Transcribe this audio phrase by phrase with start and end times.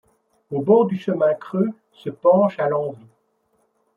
[0.49, 3.05] Au bord du chemin creux se penchent à l'envi